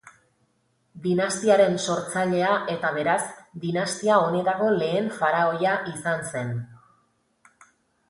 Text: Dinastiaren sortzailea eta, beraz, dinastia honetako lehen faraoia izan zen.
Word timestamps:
Dinastiaren 1.03 1.77
sortzailea 1.83 2.55
eta, 2.77 2.91
beraz, 2.97 3.19
dinastia 3.67 4.19
honetako 4.25 4.73
lehen 4.81 5.15
faraoia 5.23 5.79
izan 5.97 6.29
zen. 6.35 6.55